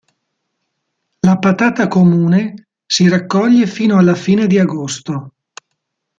La 1.21 1.37
patata 1.37 1.87
"comune" 1.87 2.69
si 2.87 3.07
raccoglie 3.07 3.67
fino 3.67 3.99
alla 3.99 4.15
fine 4.15 4.47
di 4.47 4.57
agosto. 4.57 5.33